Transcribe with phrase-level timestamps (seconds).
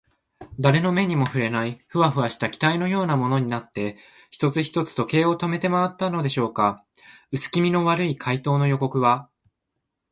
[0.59, 3.99] だれの目にもふれない、フワフワした気体のようなものになって、
[4.31, 6.83] 一つ一つ時計を止めてまわったのでしょうか。
[7.31, 9.29] うすきみの悪い怪盗の予告は、